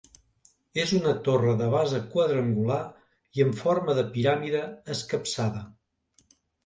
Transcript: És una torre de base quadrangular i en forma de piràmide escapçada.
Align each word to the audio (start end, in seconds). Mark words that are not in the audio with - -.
És 0.83 0.93
una 0.99 1.11
torre 1.27 1.51
de 1.59 1.67
base 1.73 1.99
quadrangular 2.15 2.79
i 3.41 3.45
en 3.45 3.53
forma 3.61 3.99
de 4.01 4.07
piràmide 4.17 4.63
escapçada. 4.97 5.63